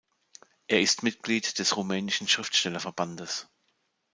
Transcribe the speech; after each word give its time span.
Er 0.67 0.81
ist 0.81 1.03
Mitglied 1.03 1.59
des 1.59 1.77
Rumänischen 1.77 2.27
Schriftstellerverbandes. 2.27 3.47